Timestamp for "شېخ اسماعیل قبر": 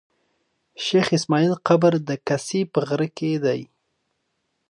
0.85-1.93